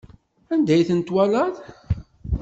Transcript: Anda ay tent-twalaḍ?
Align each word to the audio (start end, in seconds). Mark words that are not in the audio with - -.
Anda 0.53 0.71
ay 0.75 0.85
tent-twalaḍ? 0.89 1.55